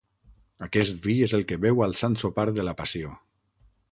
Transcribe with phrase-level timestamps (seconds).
[0.67, 3.15] Aquest vi és el que beu al Sant Sopar de la Passió.